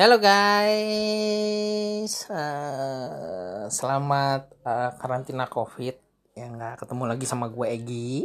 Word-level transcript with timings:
Halo 0.00 0.16
guys, 0.16 2.08
uh, 2.32 3.68
selamat 3.68 4.48
uh, 4.64 4.96
karantina 4.96 5.44
COVID 5.44 5.92
yang 6.40 6.56
nggak 6.56 6.80
ketemu 6.80 7.04
lagi 7.04 7.28
sama 7.28 7.52
gue 7.52 7.68
Egi. 7.68 8.24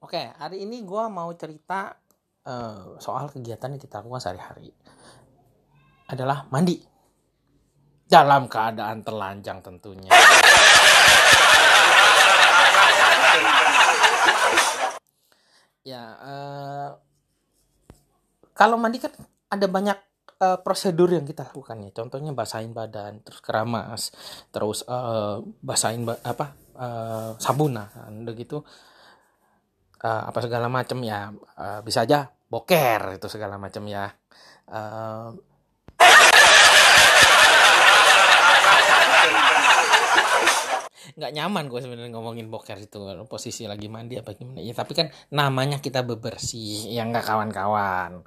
Oke, 0.00 0.32
hari 0.40 0.64
ini 0.64 0.80
gue 0.80 1.04
mau 1.12 1.28
cerita 1.36 2.00
uh, 2.48 2.96
soal 2.96 3.28
kegiatan 3.28 3.76
yang 3.76 3.82
kita 3.84 4.00
lakukan 4.00 4.24
sehari-hari. 4.24 4.72
Adalah 6.08 6.48
mandi. 6.48 6.80
Dalam 8.08 8.48
keadaan 8.48 9.04
telanjang 9.04 9.60
tentunya. 9.60 10.08
Ya 15.84 16.02
uh, 16.18 16.90
kalau 18.54 18.80
mandi 18.80 19.02
kan 19.02 19.12
ada 19.50 19.66
banyak 19.66 19.98
uh, 20.40 20.58
prosedur 20.62 21.10
yang 21.10 21.26
kita 21.26 21.46
lakukan 21.46 21.82
ya. 21.82 21.90
Contohnya 21.90 22.30
basahin 22.30 22.70
badan 22.70 23.20
terus 23.26 23.40
keramas 23.42 24.14
terus 24.54 24.86
uh, 24.86 25.42
basahin 25.62 26.06
ba 26.06 26.18
apa 26.22 26.54
uh, 26.78 27.30
sabunan 27.38 27.90
udah 28.24 28.34
gitu. 28.38 28.62
Uh, 30.04 30.22
apa 30.30 30.38
segala 30.44 30.70
macam 30.70 31.02
ya. 31.02 31.34
Uh, 31.58 31.80
bisa 31.82 32.06
aja 32.06 32.30
boker 32.48 33.18
itu 33.18 33.26
segala 33.26 33.58
macam 33.58 33.82
ya. 33.90 34.14
Uh, 34.70 35.34
nggak 41.14 41.30
nyaman 41.30 41.70
gue 41.70 41.78
sebenarnya 41.78 42.10
ngomongin 42.10 42.50
boker 42.50 42.74
itu 42.74 42.98
posisi 43.30 43.70
lagi 43.70 43.86
mandi 43.86 44.18
apa 44.18 44.34
gimana. 44.34 44.58
Ya 44.58 44.74
tapi 44.74 44.98
kan 44.98 45.14
namanya 45.30 45.78
kita 45.78 46.02
bebersih 46.02 46.90
ya 46.90 47.06
nggak 47.06 47.22
kawan-kawan. 47.22 48.26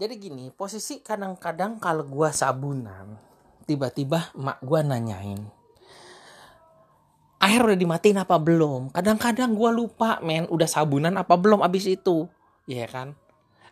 Jadi 0.00 0.14
gini 0.16 0.48
posisi 0.54 1.02
kadang-kadang 1.02 1.82
kalau 1.82 2.06
gue 2.06 2.30
sabunan 2.30 3.18
tiba-tiba 3.66 4.32
mak 4.38 4.62
gue 4.64 4.80
nanyain 4.80 5.42
air 7.40 7.60
udah 7.64 7.76
dimatiin 7.76 8.20
apa 8.20 8.36
belum? 8.38 8.94
Kadang-kadang 8.94 9.58
gue 9.58 9.70
lupa 9.74 10.22
men 10.22 10.46
udah 10.46 10.68
sabunan 10.70 11.18
apa 11.18 11.34
belum 11.34 11.66
abis 11.66 11.98
itu? 11.98 12.30
Ya 12.70 12.86
kan 12.86 13.18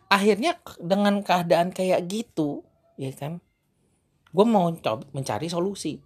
akhirnya 0.09 0.57
dengan 0.81 1.21
keadaan 1.21 1.69
kayak 1.69 2.09
gitu 2.09 2.65
ya 2.99 3.13
kan 3.13 3.39
gue 4.29 4.45
mau 4.45 4.69
coba 4.69 5.09
mencari 5.13 5.49
solusi. 5.49 5.97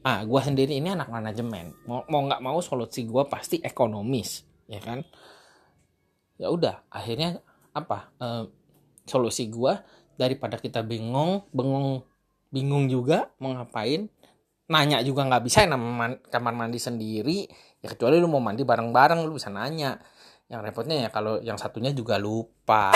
Ah 0.00 0.24
gue 0.24 0.40
sendiri 0.40 0.80
ini 0.80 0.88
anak 0.88 1.12
manajemen. 1.12 1.76
Mau 1.84 2.00
mau 2.08 2.24
nggak 2.24 2.40
mau 2.40 2.56
solusi 2.64 3.04
gue 3.04 3.24
pasti 3.28 3.60
ekonomis 3.60 4.44
ya 4.64 4.80
kan? 4.80 5.04
Ya 6.40 6.48
udah 6.48 6.88
akhirnya 6.88 7.44
apa 7.76 8.08
e, 8.16 8.28
solusi 9.04 9.52
gue 9.52 9.76
daripada 10.16 10.56
kita 10.56 10.80
bingung 10.80 11.44
bingung 11.52 12.00
bingung 12.48 12.88
juga 12.88 13.30
mau 13.38 13.52
ngapain 13.52 14.08
nanya 14.70 15.02
juga 15.04 15.26
nggak 15.26 15.44
bisa 15.44 15.66
nama 15.66 16.14
kamar 16.30 16.54
mandi 16.54 16.78
sendiri 16.78 17.46
ya 17.82 17.90
kecuali 17.90 18.18
lu 18.18 18.30
mau 18.30 18.42
mandi 18.42 18.62
bareng-bareng 18.62 19.22
lu 19.26 19.36
bisa 19.38 19.50
nanya 19.52 19.98
yang 20.50 20.66
repotnya 20.66 21.06
ya 21.06 21.08
kalau 21.14 21.38
yang 21.38 21.54
satunya 21.54 21.94
juga 21.94 22.18
lupa. 22.18 22.90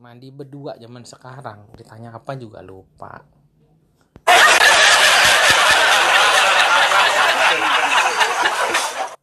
Mandi 0.00 0.32
berdua 0.32 0.80
zaman 0.80 1.04
sekarang 1.04 1.68
ditanya 1.76 2.16
apa 2.16 2.32
juga 2.40 2.64
lupa. 2.64 3.20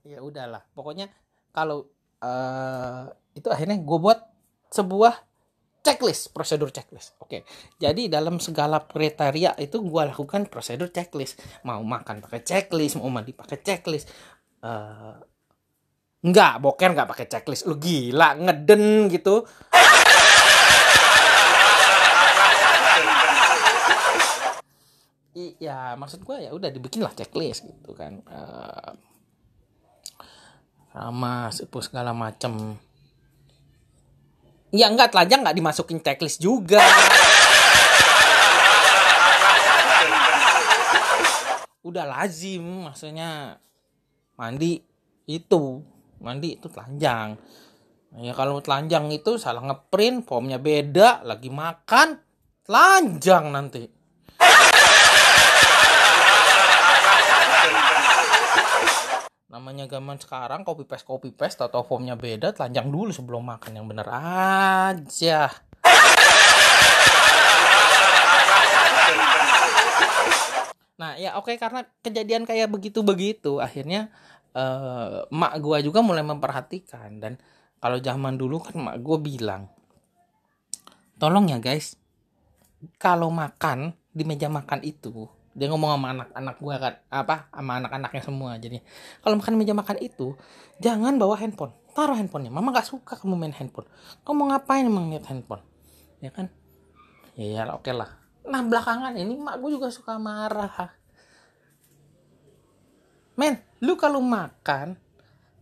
Ya 0.06 0.22
udahlah 0.22 0.62
pokoknya 0.78 1.10
kalau 1.50 1.90
uh, 2.22 3.10
itu 3.34 3.50
akhirnya 3.50 3.82
gue 3.82 3.98
buat 3.98 4.22
sebuah 4.70 5.29
checklist, 5.90 6.30
prosedur 6.30 6.70
checklist. 6.70 7.18
Oke. 7.18 7.42
Jadi 7.82 8.06
dalam 8.06 8.38
segala 8.38 8.86
kriteria 8.86 9.58
itu 9.58 9.82
gue 9.82 10.04
lakukan 10.06 10.46
prosedur 10.46 10.94
checklist. 10.94 11.42
Mau 11.66 11.82
makan 11.82 12.22
pakai 12.22 12.46
checklist, 12.46 13.02
mau 13.02 13.10
mandi 13.10 13.34
pakai 13.34 13.58
checklist. 13.58 14.06
Uh, 14.62 15.18
enggak, 16.22 16.62
boker 16.62 16.94
enggak 16.94 17.10
pakai 17.10 17.26
checklist. 17.26 17.66
Lu 17.66 17.82
gila, 17.82 18.38
ngeden 18.38 19.10
gitu. 19.10 19.42
Iya, 25.40 25.96
maksud 25.98 26.22
gue 26.22 26.38
ya 26.46 26.52
udah 26.54 26.70
dibikin 26.70 27.02
lah 27.02 27.16
checklist 27.18 27.66
gitu 27.66 27.98
kan. 27.98 28.22
Uh, 28.30 28.94
sama 30.94 31.50
segala 31.54 32.12
macem 32.14 32.78
Ya 34.70 34.86
enggak 34.86 35.10
telanjang 35.10 35.42
enggak 35.42 35.58
dimasukin 35.58 36.00
checklist 36.02 36.38
juga. 36.38 36.78
Udah 41.82 42.06
lazim 42.06 42.86
maksudnya 42.86 43.58
mandi 44.38 44.78
itu 45.26 45.82
mandi 46.22 46.62
itu 46.62 46.70
telanjang. 46.70 47.34
Ya 48.18 48.34
kalau 48.34 48.58
telanjang 48.62 49.10
itu 49.14 49.38
salah 49.38 49.62
ngeprint, 49.62 50.26
formnya 50.26 50.58
beda, 50.58 51.22
lagi 51.26 51.50
makan, 51.54 52.18
telanjang 52.66 53.54
nanti. 53.54 53.99
Namanya 59.60 59.92
zaman 59.92 60.16
sekarang 60.16 60.64
copy 60.64 60.88
paste 60.88 61.04
copy 61.04 61.36
paste 61.36 61.60
atau 61.60 61.84
formnya 61.84 62.16
beda 62.16 62.56
telanjang 62.56 62.88
dulu 62.88 63.12
sebelum 63.12 63.44
makan 63.44 63.76
yang 63.76 63.92
bener 63.92 64.08
aja. 64.08 65.52
Nah 70.96 71.20
ya 71.20 71.36
oke 71.36 71.52
okay, 71.52 71.56
karena 71.60 71.84
kejadian 72.00 72.48
kayak 72.48 72.72
begitu 72.72 73.04
begitu 73.04 73.60
akhirnya 73.60 74.08
uh, 74.56 75.28
mak 75.28 75.60
gua 75.60 75.84
juga 75.84 76.00
mulai 76.00 76.24
memperhatikan. 76.24 77.20
Dan 77.20 77.36
kalau 77.84 78.00
zaman 78.00 78.40
dulu 78.40 78.64
kan 78.64 78.80
mak 78.80 79.04
gua 79.04 79.20
bilang 79.20 79.68
tolong 81.20 81.52
ya 81.52 81.60
guys 81.60 82.00
kalau 82.96 83.28
makan 83.28 83.92
di 84.16 84.24
meja 84.24 84.48
makan 84.48 84.88
itu 84.88 85.28
dia 85.60 85.68
ngomong 85.68 85.92
sama 86.00 86.08
anak-anak 86.16 86.56
gue 86.64 86.76
kan 86.80 86.94
apa 87.12 87.36
sama 87.52 87.72
anak-anaknya 87.84 88.24
semua 88.24 88.52
jadi. 88.56 88.80
Kalau 89.20 89.36
makan 89.36 89.54
meja 89.60 89.76
makan 89.76 90.00
itu 90.00 90.40
jangan 90.80 91.20
bawa 91.20 91.36
handphone. 91.36 91.76
Taruh 91.92 92.16
handphonenya. 92.16 92.48
Mama 92.48 92.72
gak 92.72 92.88
suka 92.88 93.20
kamu 93.20 93.36
main 93.36 93.52
handphone. 93.52 93.84
Kamu 94.24 94.36
mau 94.40 94.48
ngapain 94.56 94.88
emang 94.88 95.12
lihat 95.12 95.28
handphone? 95.28 95.60
Ya 96.24 96.32
kan? 96.32 96.48
Ya, 97.36 97.60
ya 97.60 97.76
oke 97.76 97.84
okay 97.84 97.94
lah. 97.94 98.08
Nah 98.48 98.64
belakangan 98.64 99.12
ini 99.20 99.36
mak 99.36 99.60
gue 99.60 99.76
juga 99.76 99.92
suka 99.92 100.16
marah. 100.16 100.96
Men 103.36 103.60
lu 103.84 104.00
kalau 104.00 104.24
makan 104.24 104.96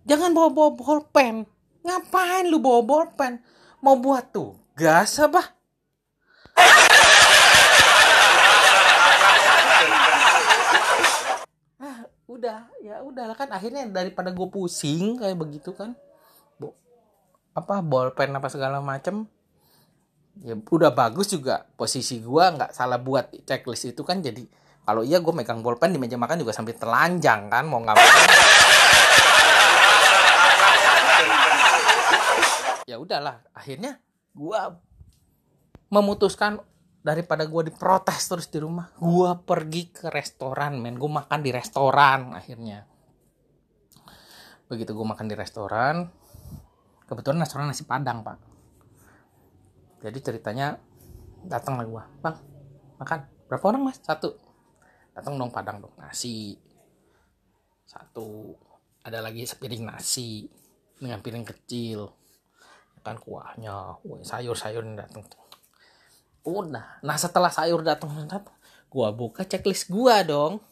jangan 0.06 0.30
bawa 0.30 0.54
bawa 0.54 0.70
bolpen 0.78 1.50
ngapain 1.82 2.46
lu 2.46 2.62
bawa 2.62 2.86
bolpen 2.86 3.42
mau 3.82 3.98
buat 3.98 4.30
tugas 4.30 5.18
apa 5.18 5.57
udah 12.38 12.60
ya 12.86 13.02
udah 13.02 13.34
kan 13.34 13.50
akhirnya 13.50 13.90
daripada 13.90 14.30
gue 14.30 14.48
pusing 14.54 15.18
kayak 15.18 15.42
begitu 15.42 15.74
kan 15.74 15.98
Bo, 16.62 16.78
apa 17.58 17.82
bolpen 17.82 18.30
apa 18.38 18.46
segala 18.46 18.78
macem 18.78 19.26
ya 20.46 20.54
udah 20.54 20.94
bagus 20.94 21.34
juga 21.34 21.66
posisi 21.74 22.22
gue 22.22 22.44
nggak 22.46 22.78
salah 22.78 23.02
buat 23.02 23.34
checklist 23.42 23.90
itu 23.90 24.06
kan 24.06 24.22
jadi 24.22 24.46
kalau 24.86 25.02
iya 25.02 25.18
gue 25.18 25.34
megang 25.34 25.66
bolpen 25.66 25.90
di 25.90 26.00
meja 26.00 26.16
makan 26.16 26.46
juga 26.46 26.54
sampai 26.54 26.78
telanjang 26.78 27.50
kan 27.50 27.66
mau 27.66 27.82
ngapain 27.82 28.30
ya 32.86 33.02
udahlah 33.02 33.42
akhirnya 33.52 33.98
gue 34.38 34.60
memutuskan 35.90 36.62
daripada 37.08 37.48
gue 37.48 37.72
diprotes 37.72 38.28
terus 38.28 38.52
di 38.52 38.60
rumah 38.60 38.92
gue 39.00 39.30
pergi 39.48 39.96
ke 39.96 40.12
restoran 40.12 40.76
men. 40.84 41.00
Gue 41.00 41.08
makan 41.08 41.40
di 41.40 41.56
restoran 41.56 42.36
akhirnya. 42.36 42.84
Begitu 44.68 44.92
gue 44.92 45.08
makan 45.08 45.32
di 45.32 45.36
restoran 45.40 46.12
kebetulan 47.08 47.40
restoran 47.40 47.72
nasi 47.72 47.88
padang 47.88 48.20
pak. 48.28 48.38
Jadi 50.04 50.20
ceritanya 50.20 50.76
datang 51.48 51.80
lah 51.80 51.88
gue 51.88 52.04
bang 52.20 52.38
makan. 53.00 53.20
Berapa 53.48 53.66
orang 53.72 53.88
mas? 53.88 53.98
Satu. 54.04 54.36
Datang 55.16 55.40
dong 55.40 55.50
padang 55.50 55.80
dong 55.80 55.96
nasi. 55.96 56.60
Satu. 57.88 58.52
Ada 59.08 59.24
lagi 59.24 59.48
sepiring 59.48 59.88
nasi 59.88 60.52
dengan 61.00 61.24
piring 61.24 61.48
kecil. 61.48 62.12
Kan 63.00 63.16
kuahnya. 63.24 64.04
Sayur-sayur 64.04 64.84
datang 65.00 65.24
udah. 66.48 67.04
Nah 67.04 67.18
setelah 67.20 67.52
sayur 67.52 67.84
datang 67.84 68.16
gua 68.88 69.12
buka 69.12 69.44
checklist 69.44 69.92
gua 69.92 70.24
dong. 70.24 70.64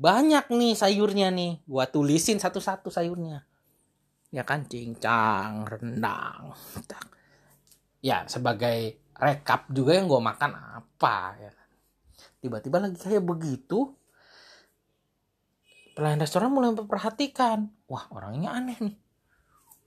Banyak 0.00 0.48
nih 0.48 0.72
sayurnya 0.72 1.28
nih. 1.28 1.60
Gua 1.68 1.84
tulisin 1.84 2.40
satu-satu 2.40 2.88
sayurnya. 2.88 3.44
Ya 4.32 4.48
kan 4.48 4.64
cincang 4.64 5.68
rendang 5.68 6.56
ya 8.00 8.24
sebagai 8.26 8.96
rekap 9.16 9.68
juga 9.68 9.96
yang 9.96 10.08
gua 10.08 10.20
makan 10.24 10.56
apa 10.56 11.36
ya 11.36 11.50
kan. 11.52 11.68
tiba-tiba 12.40 12.76
lagi 12.80 12.96
kayak 12.96 13.20
begitu 13.20 13.92
pelayan 15.92 16.24
restoran 16.24 16.48
mulai 16.48 16.72
memperhatikan. 16.72 17.68
Wah 17.84 18.08
orangnya 18.08 18.56
aneh 18.56 18.80
nih. 18.80 18.96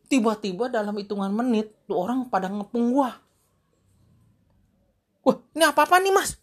Tiba-tiba 0.05 0.69
dalam 0.69 0.93
hitungan 0.93 1.33
menit 1.33 1.73
tuh 1.89 1.97
orang 1.97 2.29
pada 2.29 2.53
ngepung 2.53 2.93
gua 2.93 3.17
ini 5.63 5.71
apa 5.71 5.87
apa 5.87 5.95
nih 6.03 6.11
mas? 6.11 6.35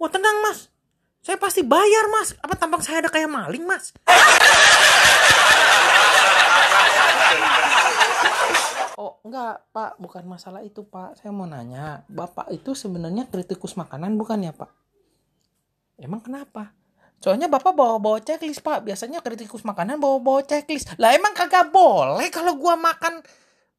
Wah 0.00 0.08
tenang 0.08 0.40
mas. 0.40 0.72
Saya 1.20 1.36
pasti 1.36 1.60
bayar 1.60 2.08
mas. 2.08 2.32
Apa 2.40 2.56
tampang 2.56 2.80
saya 2.80 3.04
ada 3.04 3.12
kayak 3.12 3.28
maling 3.28 3.68
mas? 3.68 3.92
Oh 8.96 9.20
enggak 9.28 9.60
pak. 9.76 10.00
Bukan 10.00 10.24
masalah 10.24 10.64
itu 10.64 10.80
pak. 10.88 11.20
Saya 11.20 11.36
mau 11.36 11.44
nanya 11.44 12.00
bapak 12.08 12.48
itu 12.48 12.72
sebenarnya 12.72 13.28
kritikus 13.28 13.76
makanan 13.76 14.16
bukan 14.16 14.40
ya 14.40 14.56
pak? 14.56 14.72
Emang 16.00 16.24
kenapa? 16.24 16.72
Soalnya 17.20 17.52
bapak 17.52 17.76
bawa-bawa 17.76 18.24
checklist 18.24 18.64
pak. 18.64 18.88
Biasanya 18.88 19.20
kritikus 19.20 19.68
makanan 19.68 20.00
bawa-bawa 20.00 20.48
checklist. 20.48 20.96
Lah 20.96 21.12
emang 21.12 21.36
kagak 21.36 21.68
boleh 21.68 22.32
kalau 22.32 22.56
gua 22.56 22.72
makan 22.80 23.20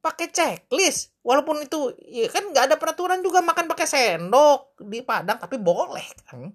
pakai 0.07 0.31
checklist. 0.31 1.11
Walaupun 1.19 1.67
itu 1.67 1.91
ya 2.07 2.31
kan 2.31 2.47
nggak 2.47 2.71
ada 2.71 2.75
peraturan 2.79 3.19
juga 3.19 3.43
makan 3.43 3.67
pakai 3.67 3.83
sendok 3.83 4.79
di 4.79 5.03
Padang, 5.03 5.35
tapi 5.35 5.59
boleh 5.59 6.07
kan. 6.23 6.47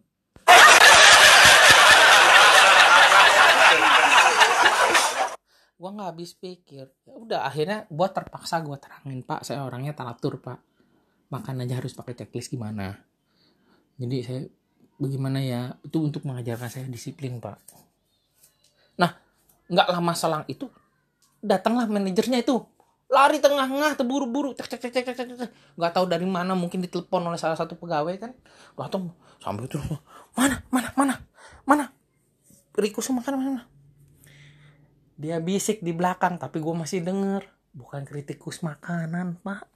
gua 5.76 5.90
nggak 5.98 6.08
habis 6.14 6.32
pikir. 6.38 6.86
Ya 7.04 7.14
udah 7.18 7.40
akhirnya 7.42 7.90
gua 7.90 8.08
terpaksa 8.08 8.62
gua 8.62 8.78
terangin 8.78 9.20
pak. 9.26 9.42
Saya 9.42 9.66
orangnya 9.66 9.92
teratur 9.92 10.38
pak. 10.38 10.62
Makan 11.28 11.66
aja 11.66 11.82
harus 11.82 11.92
pakai 11.92 12.14
checklist 12.14 12.54
gimana? 12.54 13.02
Jadi 13.98 14.16
saya 14.24 14.40
bagaimana 14.96 15.42
ya? 15.42 15.74
Itu 15.82 16.06
untuk 16.06 16.22
mengajarkan 16.22 16.70
saya 16.70 16.86
disiplin 16.86 17.42
pak. 17.42 17.58
Nah 18.96 19.10
nggak 19.66 19.88
lama 19.90 20.14
selang 20.14 20.46
itu 20.46 20.70
datanglah 21.42 21.90
manajernya 21.90 22.46
itu 22.46 22.62
lari 23.12 23.38
tengah-tengah 23.44 23.92
terburu-buru. 24.00 24.56
Cek 24.56 24.66
cek 24.72 24.80
cek 24.88 25.04
cek 25.04 25.04
cek 25.12 25.26
cek 25.36 25.50
nggak 25.76 25.92
tahu 25.92 26.08
dari 26.08 26.24
mana 26.24 26.56
mungkin 26.56 26.80
ditelepon 26.80 27.28
oleh 27.28 27.36
salah 27.36 27.60
satu 27.60 27.76
pegawai 27.76 28.16
kan. 28.16 28.32
Datang 28.72 29.12
sambil 29.36 29.68
itu 29.68 29.76
mana 30.32 30.64
mana 30.72 30.88
mana 30.96 31.14
mana? 31.68 31.84
Riko 32.72 33.04
makan 33.12 33.34
mana? 33.36 33.62
Dia 35.20 35.38
bisik 35.44 35.84
di 35.84 35.92
belakang 35.92 36.40
tapi 36.40 36.64
gue 36.64 36.72
masih 36.72 37.04
denger. 37.04 37.44
Bukan 37.76 38.08
kritikus 38.08 38.64
makanan 38.64 39.44
pak. 39.44 39.68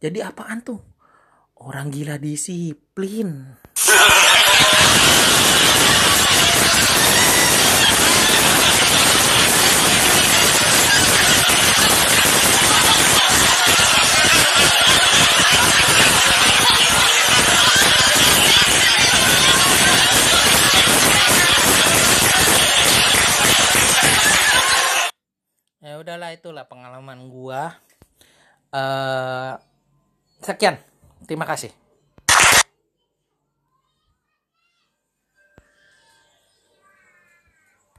Jadi 0.00 0.24
apaan 0.24 0.64
tuh? 0.64 0.80
Orang 1.58 1.92
gila 1.92 2.16
disiplin 2.16 3.58
udahlah 25.98 26.30
itulah 26.32 26.64
pengalaman 26.70 27.26
gua. 27.26 27.74
Uh, 28.70 29.58
sekian. 30.42 30.78
Terima 31.26 31.44
kasih 31.44 31.87